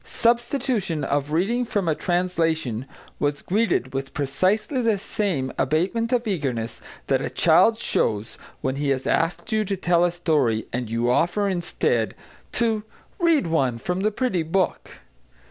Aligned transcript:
Substitution 0.03 1.03
of 1.03 1.31
reading 1.31 1.63
from 1.63 1.87
a 1.87 1.93
translation 1.93 2.87
was 3.19 3.43
greeted 3.43 3.93
with 3.93 4.15
precisely 4.15 4.81
the 4.81 4.97
same 4.97 5.53
abatement 5.59 6.11
of 6.11 6.25
eagerness 6.25 6.81
that 7.05 7.21
a 7.21 7.29
child 7.29 7.77
shows 7.77 8.39
when 8.61 8.77
he 8.77 8.89
has 8.89 9.05
asked 9.05 9.51
you 9.51 9.63
to 9.63 9.77
tell 9.77 10.03
a 10.03 10.09
story, 10.09 10.65
and 10.73 10.89
you 10.89 11.11
offer, 11.11 11.47
instead, 11.47 12.15
to 12.51 12.81
"read 13.19 13.45
one 13.45 13.77
from 13.77 13.99
the 13.99 14.09
pretty 14.09 14.41
book." 14.41 15.01